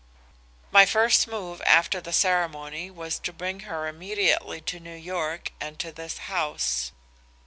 "My 0.71 0.87
first 0.87 1.27
move 1.27 1.61
after 1.63 2.01
the 2.01 2.11
ceremony 2.11 2.89
was 2.89 3.19
to 3.19 3.31
bring 3.31 3.59
her 3.69 3.87
immediately 3.87 4.59
to 4.61 4.79
New 4.79 4.95
York 4.95 5.51
and 5.61 5.77
to 5.77 5.91
this 5.91 6.17
house. 6.25 6.91